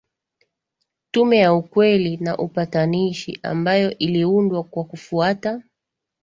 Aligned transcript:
Tume 1.11 1.37
ya 1.37 1.53
ukweli 1.53 2.17
na 2.17 2.37
upatanishi 2.37 3.39
ambayo 3.43 3.97
iliundwa 3.97 4.63
kwa 4.63 4.83
kufuata 4.83 5.63